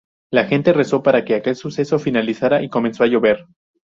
La 0.31 0.45
gente 0.45 0.73
rezó 0.73 1.03
para 1.03 1.23
que 1.25 1.35
aquel 1.35 1.55
suceso 1.55 1.99
finalizara 1.99 2.63
y 2.63 2.69
comenzó 2.69 3.03
a 3.03 3.05
llover. 3.05 3.45